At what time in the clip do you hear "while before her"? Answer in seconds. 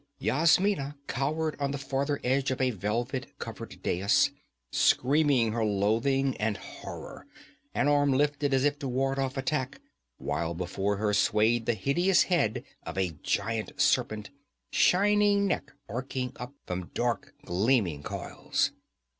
10.17-11.13